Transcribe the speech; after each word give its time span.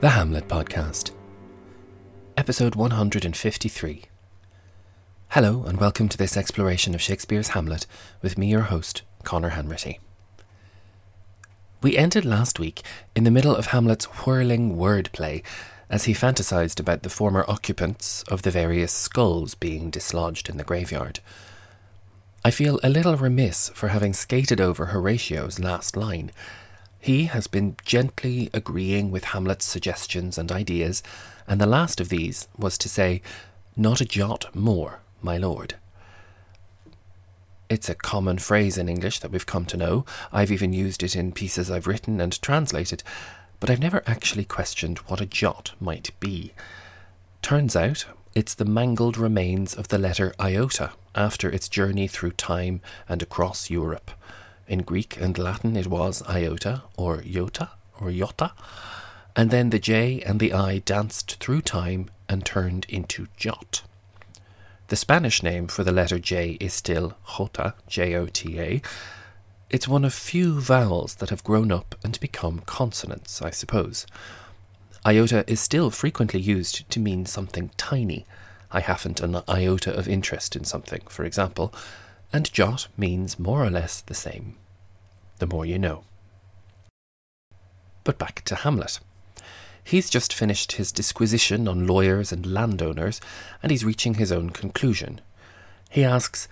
The 0.00 0.08
Hamlet 0.08 0.48
Podcast, 0.48 1.10
Episode 2.34 2.74
153. 2.74 4.04
Hello, 5.28 5.64
and 5.64 5.78
welcome 5.78 6.08
to 6.08 6.16
this 6.16 6.38
exploration 6.38 6.94
of 6.94 7.02
Shakespeare's 7.02 7.48
Hamlet 7.48 7.86
with 8.22 8.38
me, 8.38 8.48
your 8.48 8.62
host, 8.62 9.02
Conor 9.24 9.50
Hanratty. 9.50 9.98
We 11.82 11.98
ended 11.98 12.24
last 12.24 12.58
week 12.58 12.80
in 13.14 13.24
the 13.24 13.30
middle 13.30 13.54
of 13.54 13.66
Hamlet's 13.66 14.06
whirling 14.06 14.78
wordplay 14.78 15.42
as 15.90 16.04
he 16.04 16.14
fantasized 16.14 16.80
about 16.80 17.02
the 17.02 17.10
former 17.10 17.44
occupants 17.46 18.22
of 18.22 18.40
the 18.40 18.50
various 18.50 18.92
skulls 18.92 19.54
being 19.54 19.90
dislodged 19.90 20.48
in 20.48 20.56
the 20.56 20.64
graveyard. 20.64 21.20
I 22.42 22.50
feel 22.50 22.80
a 22.82 22.88
little 22.88 23.18
remiss 23.18 23.68
for 23.74 23.88
having 23.88 24.14
skated 24.14 24.62
over 24.62 24.86
Horatio's 24.86 25.60
last 25.60 25.94
line 25.94 26.32
he 27.00 27.24
has 27.24 27.46
been 27.46 27.76
gently 27.84 28.50
agreeing 28.52 29.10
with 29.10 29.24
Hamlet's 29.24 29.64
suggestions 29.64 30.36
and 30.36 30.52
ideas, 30.52 31.02
and 31.48 31.60
the 31.60 31.66
last 31.66 32.00
of 32.00 32.10
these 32.10 32.46
was 32.58 32.76
to 32.78 32.88
say, 32.88 33.22
Not 33.74 34.02
a 34.02 34.04
jot 34.04 34.54
more, 34.54 35.00
my 35.22 35.38
lord. 35.38 35.76
It's 37.70 37.88
a 37.88 37.94
common 37.94 38.38
phrase 38.38 38.76
in 38.76 38.88
English 38.88 39.20
that 39.20 39.30
we've 39.30 39.46
come 39.46 39.64
to 39.66 39.76
know. 39.76 40.04
I've 40.30 40.50
even 40.50 40.72
used 40.72 41.02
it 41.02 41.16
in 41.16 41.32
pieces 41.32 41.70
I've 41.70 41.86
written 41.86 42.20
and 42.20 42.40
translated, 42.42 43.02
but 43.60 43.70
I've 43.70 43.80
never 43.80 44.02
actually 44.06 44.44
questioned 44.44 44.98
what 44.98 45.20
a 45.20 45.26
jot 45.26 45.72
might 45.80 46.10
be. 46.20 46.52
Turns 47.40 47.74
out 47.74 48.04
it's 48.34 48.54
the 48.54 48.64
mangled 48.64 49.16
remains 49.16 49.74
of 49.74 49.88
the 49.88 49.98
letter 49.98 50.34
iota 50.38 50.92
after 51.14 51.48
its 51.48 51.68
journey 51.68 52.08
through 52.08 52.32
time 52.32 52.80
and 53.08 53.22
across 53.22 53.70
Europe. 53.70 54.10
In 54.70 54.82
Greek 54.82 55.16
and 55.20 55.36
Latin, 55.36 55.76
it 55.76 55.88
was 55.88 56.22
iota 56.28 56.84
or 56.96 57.24
iota 57.26 57.70
or 58.00 58.08
iota, 58.08 58.52
and 59.34 59.50
then 59.50 59.70
the 59.70 59.80
J 59.80 60.22
and 60.22 60.38
the 60.38 60.52
I 60.52 60.78
danced 60.78 61.38
through 61.40 61.62
time 61.62 62.08
and 62.28 62.46
turned 62.46 62.86
into 62.88 63.26
jot. 63.36 63.82
The 64.86 64.94
Spanish 64.94 65.42
name 65.42 65.66
for 65.66 65.82
the 65.82 65.90
letter 65.90 66.20
J 66.20 66.56
is 66.60 66.72
still 66.72 67.16
jota, 67.36 67.74
J 67.88 68.14
O 68.14 68.26
T 68.26 68.60
A. 68.60 68.80
It's 69.70 69.88
one 69.88 70.04
of 70.04 70.14
few 70.14 70.60
vowels 70.60 71.16
that 71.16 71.30
have 71.30 71.42
grown 71.42 71.72
up 71.72 71.96
and 72.04 72.20
become 72.20 72.62
consonants, 72.64 73.42
I 73.42 73.50
suppose. 73.50 74.06
Iota 75.04 75.42
is 75.48 75.58
still 75.58 75.90
frequently 75.90 76.38
used 76.38 76.88
to 76.88 77.00
mean 77.00 77.26
something 77.26 77.72
tiny. 77.76 78.24
I 78.70 78.78
haven't 78.78 79.20
an 79.20 79.42
iota 79.48 79.92
of 79.92 80.06
interest 80.06 80.54
in 80.54 80.62
something, 80.62 81.00
for 81.08 81.24
example, 81.24 81.74
and 82.32 82.52
jot 82.52 82.88
means 82.96 83.38
more 83.38 83.64
or 83.64 83.70
less 83.70 84.00
the 84.00 84.14
same. 84.14 84.56
The 85.38 85.46
more 85.46 85.66
you 85.66 85.78
know. 85.78 86.04
But 88.04 88.18
back 88.18 88.42
to 88.46 88.56
Hamlet. 88.56 89.00
He's 89.82 90.10
just 90.10 90.32
finished 90.32 90.72
his 90.72 90.92
disquisition 90.92 91.66
on 91.66 91.86
lawyers 91.86 92.32
and 92.32 92.46
landowners, 92.46 93.20
and 93.62 93.70
he's 93.70 93.84
reaching 93.84 94.14
his 94.14 94.30
own 94.30 94.50
conclusion. 94.50 95.20
He 95.90 96.04
asks, 96.04 96.46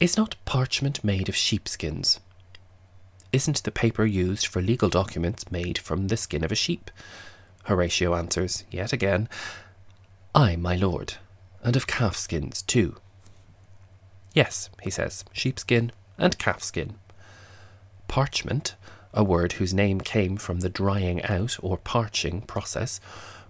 Is 0.00 0.16
not 0.16 0.36
parchment 0.44 1.02
made 1.02 1.28
of 1.28 1.36
sheepskins? 1.36 2.20
Isn't 3.32 3.64
the 3.64 3.72
paper 3.72 4.04
used 4.04 4.46
for 4.46 4.62
legal 4.62 4.88
documents 4.88 5.50
made 5.50 5.78
from 5.78 6.08
the 6.08 6.16
skin 6.16 6.44
of 6.44 6.52
a 6.52 6.54
sheep? 6.54 6.90
Horatio 7.64 8.14
answers, 8.14 8.64
yet 8.70 8.92
again, 8.92 9.28
Ay, 10.34 10.54
my 10.54 10.76
lord, 10.76 11.14
and 11.62 11.74
of 11.74 11.86
calfskins 11.86 12.64
too. 12.66 12.96
Yes, 14.36 14.68
he 14.82 14.90
says, 14.90 15.24
sheepskin 15.32 15.92
and 16.18 16.38
calfskin. 16.38 16.96
Parchment, 18.06 18.74
a 19.14 19.24
word 19.24 19.52
whose 19.54 19.72
name 19.72 19.98
came 19.98 20.36
from 20.36 20.60
the 20.60 20.68
drying 20.68 21.22
out 21.22 21.56
or 21.62 21.78
parching 21.78 22.42
process, 22.42 23.00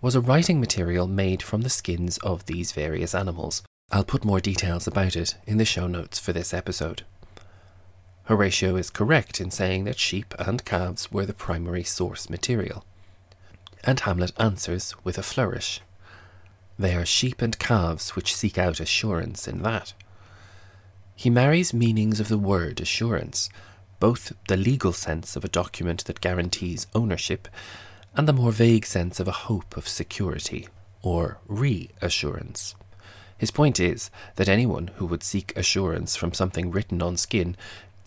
was 0.00 0.14
a 0.14 0.22
writing 0.22 0.58
material 0.58 1.06
made 1.06 1.42
from 1.42 1.60
the 1.60 1.68
skins 1.68 2.16
of 2.18 2.46
these 2.46 2.72
various 2.72 3.14
animals. 3.14 3.62
I'll 3.92 4.04
put 4.04 4.24
more 4.24 4.40
details 4.40 4.86
about 4.86 5.16
it 5.16 5.36
in 5.46 5.58
the 5.58 5.66
show 5.66 5.86
notes 5.86 6.18
for 6.18 6.32
this 6.32 6.54
episode. 6.54 7.02
Horatio 8.24 8.76
is 8.76 8.88
correct 8.88 9.38
in 9.38 9.50
saying 9.50 9.84
that 9.84 9.98
sheep 9.98 10.34
and 10.38 10.64
calves 10.64 11.12
were 11.12 11.26
the 11.26 11.34
primary 11.34 11.84
source 11.84 12.30
material. 12.30 12.86
And 13.84 14.00
Hamlet 14.00 14.32
answers 14.38 14.94
with 15.04 15.18
a 15.18 15.22
flourish. 15.22 15.82
They 16.78 16.94
are 16.94 17.04
sheep 17.04 17.42
and 17.42 17.58
calves 17.58 18.16
which 18.16 18.34
seek 18.34 18.56
out 18.56 18.80
assurance 18.80 19.46
in 19.46 19.60
that. 19.60 19.92
He 21.20 21.28
marries 21.28 21.74
meanings 21.74 22.18
of 22.18 22.28
the 22.28 22.38
word 22.38 22.80
assurance, 22.80 23.50
both 23.98 24.32
the 24.48 24.56
legal 24.56 24.94
sense 24.94 25.36
of 25.36 25.44
a 25.44 25.50
document 25.50 26.06
that 26.06 26.22
guarantees 26.22 26.86
ownership 26.94 27.46
and 28.14 28.26
the 28.26 28.32
more 28.32 28.52
vague 28.52 28.86
sense 28.86 29.20
of 29.20 29.28
a 29.28 29.42
hope 29.44 29.76
of 29.76 29.86
security 29.86 30.66
or 31.02 31.36
reassurance. 31.46 32.74
His 33.36 33.50
point 33.50 33.78
is 33.78 34.10
that 34.36 34.48
anyone 34.48 34.92
who 34.96 35.04
would 35.08 35.22
seek 35.22 35.54
assurance 35.58 36.16
from 36.16 36.32
something 36.32 36.70
written 36.70 37.02
on 37.02 37.18
skin 37.18 37.54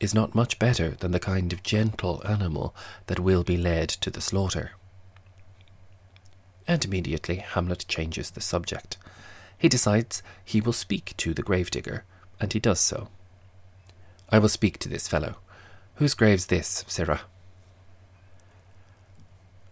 is 0.00 0.12
not 0.12 0.34
much 0.34 0.58
better 0.58 0.90
than 0.90 1.12
the 1.12 1.20
kind 1.20 1.52
of 1.52 1.62
gentle 1.62 2.20
animal 2.26 2.74
that 3.06 3.20
will 3.20 3.44
be 3.44 3.56
led 3.56 3.88
to 3.88 4.10
the 4.10 4.20
slaughter. 4.20 4.72
And 6.66 6.84
immediately 6.84 7.36
Hamlet 7.36 7.84
changes 7.86 8.32
the 8.32 8.40
subject. 8.40 8.96
He 9.56 9.68
decides 9.68 10.24
he 10.44 10.60
will 10.60 10.72
speak 10.72 11.14
to 11.18 11.32
the 11.32 11.42
gravedigger 11.44 12.02
and 12.40 12.52
he 12.52 12.60
does 12.60 12.80
so. 12.80 13.08
I 14.30 14.38
will 14.38 14.48
speak 14.48 14.78
to 14.78 14.88
this 14.88 15.08
fellow. 15.08 15.36
Whose 15.96 16.14
grave's 16.14 16.46
this, 16.46 16.84
Sirrah? 16.86 17.22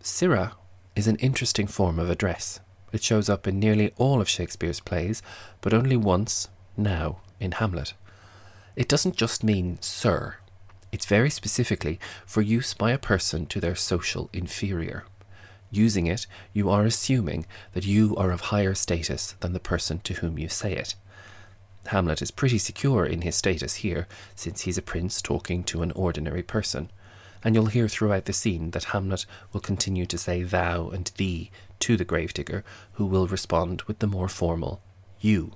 Sirrah 0.00 0.54
is 0.96 1.06
an 1.06 1.16
interesting 1.16 1.66
form 1.66 1.98
of 1.98 2.10
address. 2.10 2.60
It 2.92 3.02
shows 3.02 3.28
up 3.28 3.46
in 3.46 3.60
nearly 3.60 3.92
all 3.96 4.20
of 4.20 4.28
Shakespeare's 4.28 4.80
plays, 4.80 5.22
but 5.60 5.74
only 5.74 5.96
once, 5.96 6.48
now, 6.76 7.20
in 7.38 7.52
Hamlet. 7.52 7.94
It 8.74 8.88
doesn't 8.88 9.16
just 9.16 9.44
mean 9.44 9.78
sir, 9.80 10.36
it's 10.90 11.06
very 11.06 11.30
specifically 11.30 12.00
for 12.24 12.40
use 12.40 12.72
by 12.72 12.92
a 12.92 12.98
person 12.98 13.46
to 13.46 13.60
their 13.60 13.74
social 13.74 14.30
inferior. 14.32 15.04
Using 15.70 16.06
it, 16.06 16.26
you 16.54 16.70
are 16.70 16.84
assuming 16.84 17.46
that 17.74 17.84
you 17.84 18.16
are 18.16 18.30
of 18.30 18.40
higher 18.40 18.74
status 18.74 19.34
than 19.40 19.52
the 19.52 19.60
person 19.60 19.98
to 20.00 20.14
whom 20.14 20.38
you 20.38 20.48
say 20.48 20.72
it. 20.72 20.94
Hamlet 21.88 22.20
is 22.22 22.30
pretty 22.30 22.58
secure 22.58 23.06
in 23.06 23.22
his 23.22 23.36
status 23.36 23.76
here, 23.76 24.06
since 24.34 24.62
he's 24.62 24.78
a 24.78 24.82
prince 24.82 25.22
talking 25.22 25.64
to 25.64 25.82
an 25.82 25.92
ordinary 25.92 26.42
person. 26.42 26.90
And 27.42 27.54
you'll 27.54 27.66
hear 27.66 27.88
throughout 27.88 28.24
the 28.24 28.32
scene 28.32 28.72
that 28.72 28.84
Hamlet 28.84 29.24
will 29.52 29.60
continue 29.60 30.06
to 30.06 30.18
say 30.18 30.42
thou 30.42 30.88
and 30.90 31.10
thee 31.16 31.50
to 31.80 31.96
the 31.96 32.04
gravedigger, 32.04 32.64
who 32.92 33.06
will 33.06 33.26
respond 33.26 33.82
with 33.82 34.00
the 34.00 34.06
more 34.06 34.28
formal 34.28 34.82
you. 35.20 35.52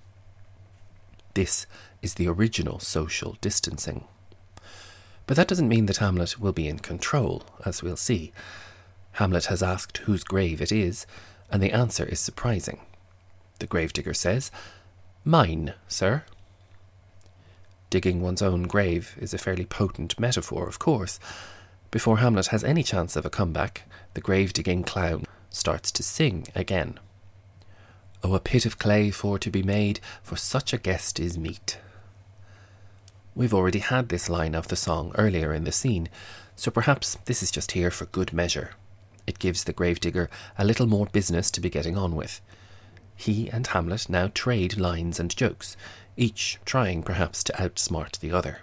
This 1.35 1.67
is 2.03 2.15
the 2.15 2.29
original 2.29 2.79
social 2.79 3.37
distancing. 3.41 4.05
But 5.27 5.37
that 5.37 5.49
doesn't 5.49 5.69
mean 5.69 5.87
that 5.87 5.99
Hamlet 5.99 6.39
will 6.39 6.53
be 6.53 6.69
in 6.69 6.79
control, 6.79 7.45
as 7.65 7.83
we'll 7.83 7.97
see. 7.97 8.33
Hamlet 9.13 9.47
has 9.47 9.63
asked 9.63 9.99
whose 9.99 10.25
grave 10.25 10.61
it 10.61 10.73
is, 10.73 11.07
and 11.51 11.63
the 11.63 11.73
answer 11.73 12.05
is 12.05 12.21
surprising. 12.21 12.81
The 13.59 13.67
gravedigger 13.67 14.15
says, 14.15 14.51
Mine, 15.25 15.75
sir. 15.87 16.25
Digging 17.91 18.21
one's 18.23 18.43
own 18.43 18.65
grave 18.65 19.17
is 19.21 19.33
a 19.33 19.39
fairly 19.39 19.65
potent 19.65 20.19
metaphor, 20.19 20.67
of 20.67 20.81
course. 20.81 21.21
Before 21.93 22.19
Hamlet 22.19 22.49
has 22.49 22.65
any 22.65 22.83
chance 22.83 23.15
of 23.15 23.25
a 23.25 23.31
comeback, 23.31 23.83
the 24.15 24.21
grave 24.21 24.53
digging 24.53 24.83
clown 24.83 25.25
starts 25.49 25.93
to 25.93 26.03
sing 26.03 26.49
again. 26.57 26.99
Oh, 28.25 28.35
a 28.35 28.41
pit 28.41 28.67
of 28.67 28.79
clay 28.79 29.11
for 29.11 29.39
to 29.39 29.51
be 29.51 29.63
made, 29.63 30.01
for 30.25 30.37
such 30.37 30.73
a 30.73 30.79
guest 30.79 31.21
is 31.21 31.39
meet. 31.39 31.79
We've 33.37 33.55
already 33.55 33.79
had 33.79 34.09
this 34.09 34.29
line 34.29 34.57
of 34.57 34.69
the 34.69 34.77
song 34.77 35.13
earlier 35.17 35.55
in 35.55 35.63
the 35.63 35.73
scene, 35.73 36.09
so 36.57 36.71
perhaps 36.71 37.17
this 37.27 37.45
is 37.45 37.51
just 37.53 37.73
here 37.73 37.93
for 37.93 38.07
good 38.07 38.33
measure. 38.33 38.73
It 39.27 39.39
gives 39.39 39.65
the 39.65 39.73
gravedigger 39.73 40.29
a 40.59 40.65
little 40.65 40.87
more 40.87 41.07
business 41.07 41.51
to 41.53 41.61
be 41.61 41.71
getting 41.71 41.97
on 41.97 42.17
with. 42.17 42.41
He 43.23 43.49
and 43.51 43.69
Hamlet 43.69 44.09
now 44.09 44.33
trade 44.35 44.79
lines 44.79 45.21
and 45.21 45.31
jokes, 45.37 45.77
each 46.17 46.59
trying 46.65 47.05
perhaps 47.05 47.45
to 47.45 47.53
outsmart 47.53 48.19
the 48.19 48.33
other. 48.33 48.63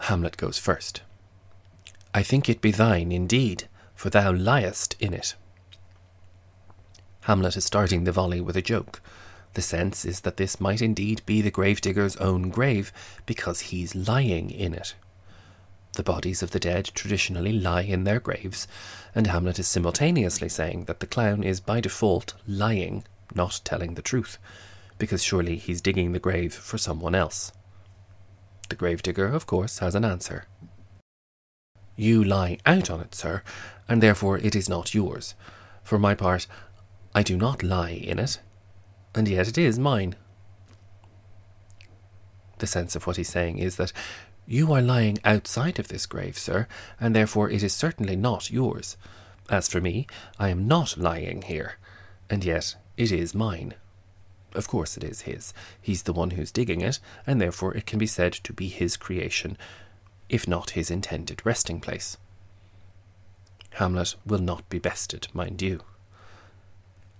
Hamlet 0.00 0.38
goes 0.38 0.56
first. 0.56 1.02
I 2.14 2.22
think 2.22 2.48
it 2.48 2.62
be 2.62 2.70
thine 2.70 3.12
indeed, 3.12 3.68
for 3.94 4.08
thou 4.08 4.32
liest 4.32 4.96
in 4.98 5.12
it. 5.12 5.34
Hamlet 7.24 7.58
is 7.58 7.66
starting 7.66 8.04
the 8.04 8.12
volley 8.12 8.40
with 8.40 8.56
a 8.56 8.62
joke. 8.62 9.02
The 9.52 9.60
sense 9.60 10.06
is 10.06 10.22
that 10.22 10.38
this 10.38 10.58
might 10.58 10.80
indeed 10.80 11.20
be 11.26 11.42
the 11.42 11.50
gravedigger's 11.50 12.16
own 12.16 12.48
grave 12.48 12.94
because 13.26 13.68
he's 13.68 13.94
lying 13.94 14.50
in 14.50 14.72
it. 14.72 14.94
The 15.96 16.02
bodies 16.02 16.42
of 16.42 16.52
the 16.52 16.58
dead 16.58 16.86
traditionally 16.94 17.52
lie 17.52 17.82
in 17.82 18.04
their 18.04 18.20
graves, 18.20 18.66
and 19.14 19.26
Hamlet 19.26 19.58
is 19.58 19.68
simultaneously 19.68 20.48
saying 20.48 20.86
that 20.86 21.00
the 21.00 21.06
clown 21.06 21.44
is 21.44 21.60
by 21.60 21.82
default 21.82 22.32
lying 22.46 23.04
not 23.34 23.60
telling 23.64 23.94
the 23.94 24.02
truth, 24.02 24.38
because 24.98 25.22
surely 25.22 25.56
he's 25.56 25.80
digging 25.80 26.12
the 26.12 26.18
grave 26.18 26.54
for 26.54 26.78
someone 26.78 27.14
else. 27.14 27.52
The 28.68 28.76
gravedigger, 28.76 29.26
of 29.26 29.46
course, 29.46 29.78
has 29.78 29.94
an 29.94 30.04
answer. 30.04 30.46
You 31.96 32.24
lie 32.24 32.58
out 32.66 32.90
on 32.90 33.00
it, 33.00 33.14
sir, 33.14 33.42
and 33.88 34.02
therefore 34.02 34.38
it 34.38 34.56
is 34.56 34.68
not 34.68 34.94
yours. 34.94 35.34
For 35.82 35.98
my 35.98 36.14
part, 36.14 36.46
I 37.14 37.22
do 37.22 37.36
not 37.36 37.62
lie 37.62 37.90
in 37.90 38.18
it, 38.18 38.40
and 39.14 39.28
yet 39.28 39.48
it 39.48 39.58
is 39.58 39.78
mine. 39.78 40.16
The 42.58 42.66
sense 42.66 42.96
of 42.96 43.06
what 43.06 43.16
he's 43.16 43.28
saying 43.28 43.58
is 43.58 43.76
that 43.76 43.92
you 44.46 44.72
are 44.72 44.82
lying 44.82 45.18
outside 45.24 45.78
of 45.78 45.88
this 45.88 46.06
grave, 46.06 46.36
sir, 46.36 46.66
and 46.98 47.14
therefore 47.14 47.50
it 47.50 47.62
is 47.62 47.74
certainly 47.74 48.16
not 48.16 48.50
yours. 48.50 48.96
As 49.50 49.68
for 49.68 49.80
me, 49.80 50.06
I 50.38 50.48
am 50.48 50.66
not 50.66 50.96
lying 50.96 51.42
here, 51.42 51.74
and 52.28 52.44
yet 52.44 52.76
it 52.96 53.12
is 53.12 53.34
mine. 53.34 53.74
Of 54.54 54.68
course 54.68 54.96
it 54.96 55.04
is 55.04 55.22
his. 55.22 55.52
He's 55.80 56.04
the 56.04 56.12
one 56.12 56.30
who's 56.30 56.52
digging 56.52 56.80
it, 56.80 57.00
and 57.26 57.40
therefore 57.40 57.76
it 57.76 57.86
can 57.86 57.98
be 57.98 58.06
said 58.06 58.32
to 58.34 58.52
be 58.52 58.68
his 58.68 58.96
creation, 58.96 59.58
if 60.28 60.46
not 60.46 60.70
his 60.70 60.90
intended 60.90 61.42
resting 61.44 61.80
place. 61.80 62.16
Hamlet 63.74 64.14
will 64.24 64.38
not 64.38 64.68
be 64.68 64.78
bested, 64.78 65.26
mind 65.34 65.60
you. 65.60 65.80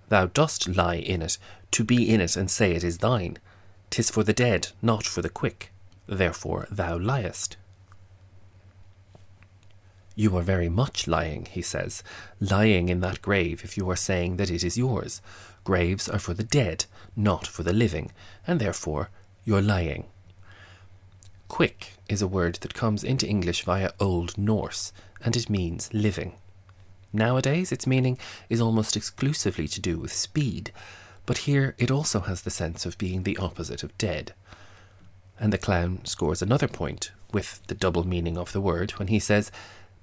Thou 0.07 0.27
dost 0.27 0.67
lie 0.67 0.95
in 0.95 1.21
it, 1.21 1.37
to 1.71 1.83
be 1.83 2.09
in 2.09 2.21
it 2.21 2.37
and 2.37 2.49
say 2.49 2.71
it 2.71 2.83
is 2.83 2.99
thine. 2.99 3.37
Tis 3.89 4.09
for 4.09 4.23
the 4.23 4.33
dead, 4.33 4.69
not 4.81 5.05
for 5.05 5.21
the 5.21 5.29
quick. 5.29 5.71
Therefore 6.07 6.67
thou 6.71 6.97
liest. 6.97 7.57
You 10.15 10.35
are 10.37 10.41
very 10.41 10.69
much 10.69 11.07
lying, 11.07 11.45
he 11.45 11.61
says, 11.61 12.01
lying 12.39 12.87
in 12.87 13.01
that 13.01 13.21
grave 13.21 13.63
if 13.63 13.75
you 13.75 13.89
are 13.89 13.97
saying 13.97 14.37
that 14.37 14.49
it 14.49 14.63
is 14.63 14.77
yours. 14.77 15.21
Graves 15.65 16.07
are 16.07 16.19
for 16.19 16.33
the 16.33 16.43
dead, 16.43 16.85
not 17.15 17.45
for 17.45 17.63
the 17.63 17.73
living, 17.73 18.11
and 18.47 18.61
therefore 18.61 19.09
you're 19.43 19.61
lying. 19.61 20.05
Quick 21.49 21.93
is 22.07 22.21
a 22.21 22.27
word 22.27 22.55
that 22.61 22.73
comes 22.73 23.03
into 23.03 23.27
English 23.27 23.63
via 23.63 23.91
Old 23.99 24.37
Norse, 24.37 24.93
and 25.23 25.35
it 25.35 25.49
means 25.49 25.93
living. 25.93 26.33
Nowadays, 27.11 27.71
its 27.71 27.87
meaning 27.87 28.17
is 28.49 28.61
almost 28.61 28.97
exclusively 28.97 29.67
to 29.67 29.81
do 29.81 29.97
with 29.97 30.13
speed, 30.13 30.71
but 31.25 31.39
here 31.39 31.75
it 31.77 31.91
also 31.91 32.21
has 32.21 32.41
the 32.41 32.49
sense 32.49 32.85
of 32.85 32.97
being 32.97 33.23
the 33.23 33.37
opposite 33.37 33.83
of 33.83 33.97
dead. 33.97 34.33
And 35.39 35.51
the 35.51 35.57
clown 35.57 36.03
scores 36.05 36.41
another 36.41 36.67
point 36.67 37.11
with 37.31 37.65
the 37.67 37.75
double 37.75 38.05
meaning 38.05 38.37
of 38.37 38.53
the 38.53 38.61
word 38.61 38.91
when 38.91 39.07
he 39.07 39.19
says, 39.19 39.51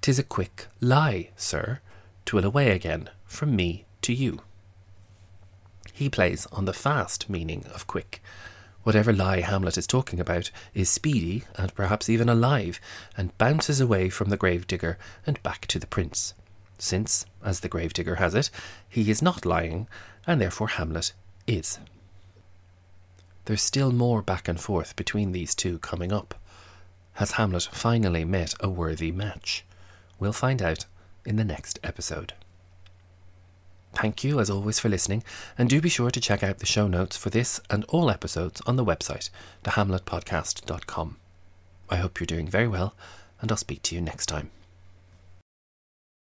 "'Tis 0.02 0.18
a 0.18 0.22
quick 0.22 0.66
lie, 0.80 1.30
sir, 1.36 1.80
twill 2.26 2.44
away 2.44 2.70
again 2.70 3.08
from 3.24 3.56
me 3.56 3.86
to 4.02 4.12
you." 4.12 4.42
He 5.94 6.10
plays 6.10 6.46
on 6.52 6.66
the 6.66 6.74
fast 6.74 7.30
meaning 7.30 7.64
of 7.74 7.86
quick. 7.86 8.22
Whatever 8.82 9.12
lie 9.12 9.40
Hamlet 9.40 9.78
is 9.78 9.86
talking 9.86 10.20
about 10.20 10.50
is 10.74 10.90
speedy 10.90 11.44
and 11.54 11.74
perhaps 11.74 12.10
even 12.10 12.28
alive, 12.28 12.78
and 13.16 13.36
bounces 13.38 13.80
away 13.80 14.10
from 14.10 14.28
the 14.28 14.36
gravedigger 14.36 14.98
and 15.26 15.42
back 15.42 15.66
to 15.68 15.78
the 15.78 15.86
prince 15.86 16.34
since, 16.82 17.26
as 17.44 17.60
the 17.60 17.68
gravedigger 17.68 18.16
has 18.16 18.34
it, 18.34 18.50
he 18.88 19.08
is 19.08 19.22
not 19.22 19.46
lying, 19.46 19.86
and 20.26 20.40
therefore 20.40 20.68
Hamlet 20.68 21.12
is. 21.46 21.78
There's 23.44 23.62
still 23.62 23.92
more 23.92 24.20
back 24.20 24.48
and 24.48 24.60
forth 24.60 24.96
between 24.96 25.30
these 25.32 25.54
two 25.54 25.78
coming 25.78 26.12
up. 26.12 26.34
Has 27.14 27.32
Hamlet 27.32 27.68
finally 27.72 28.24
met 28.24 28.54
a 28.60 28.68
worthy 28.68 29.12
match? 29.12 29.64
We'll 30.22 30.32
find 30.32 30.62
out 30.62 30.84
in 31.26 31.34
the 31.34 31.44
next 31.44 31.80
episode. 31.82 32.34
Thank 33.92 34.22
you, 34.22 34.38
as 34.38 34.50
always, 34.50 34.78
for 34.78 34.88
listening, 34.88 35.24
and 35.58 35.68
do 35.68 35.80
be 35.80 35.88
sure 35.88 36.12
to 36.12 36.20
check 36.20 36.44
out 36.44 36.58
the 36.58 36.64
show 36.64 36.86
notes 36.86 37.16
for 37.16 37.28
this 37.28 37.60
and 37.68 37.82
all 37.88 38.08
episodes 38.08 38.60
on 38.64 38.76
the 38.76 38.84
website, 38.84 39.30
thehamletpodcast.com. 39.64 41.16
I 41.90 41.96
hope 41.96 42.20
you're 42.20 42.26
doing 42.28 42.46
very 42.46 42.68
well, 42.68 42.94
and 43.40 43.50
I'll 43.50 43.56
speak 43.56 43.82
to 43.82 43.96
you 43.96 44.00
next 44.00 44.26
time. 44.26 44.52